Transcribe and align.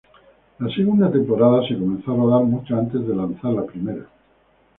La 0.57 0.67
segunda 0.73 1.11
temporada 1.11 1.61
se 1.67 1.77
comenzó 1.77 2.13
a 2.13 2.15
rodar 2.15 2.43
mucho 2.43 2.75
antes 2.75 3.05
de 3.07 3.15
lanzar 3.15 3.51
la 3.53 3.67
primera. 3.67 4.07